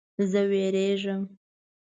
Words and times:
زه 0.31 0.41
ویریږم 0.49 1.21